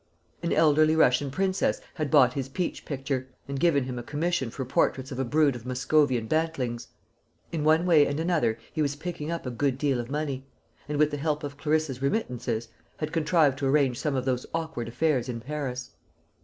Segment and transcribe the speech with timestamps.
[0.41, 4.65] An elderly Russian princess had bought his Peach picture, and given him a commission for
[4.65, 6.87] portraits of a brood of Muscovian bantlings.
[7.51, 10.43] In one way and another he was picking up a good deal of money;
[10.89, 12.67] and, with the help of Clarissa's remittances,
[12.97, 15.91] had contrived to arrange some of those awkward affairs in Paris.